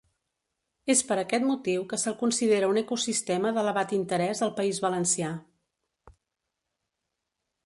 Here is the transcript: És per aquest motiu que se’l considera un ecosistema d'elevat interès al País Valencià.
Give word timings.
És 0.93 1.03
per 1.09 1.17
aquest 1.23 1.45
motiu 1.49 1.83
que 1.91 1.99
se’l 2.05 2.17
considera 2.23 2.71
un 2.73 2.81
ecosistema 2.83 3.53
d'elevat 3.59 3.95
interès 4.01 4.45
al 4.47 4.55
País 4.63 4.81
Valencià. 4.89 5.33